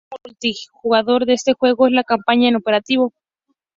[0.03, 3.13] El único modo multijugador de este juego es la campaña en cooperativo.